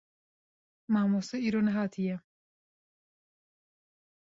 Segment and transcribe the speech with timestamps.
[0.93, 2.15] Mamoste îro nehatiye.